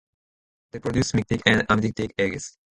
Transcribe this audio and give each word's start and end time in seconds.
They 0.71 0.79
produce 0.79 1.11
mictic 1.11 1.43
and 1.45 1.67
amictic 1.67 2.13
eggs. 2.17 2.57